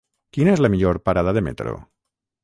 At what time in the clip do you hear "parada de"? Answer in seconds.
1.09-1.43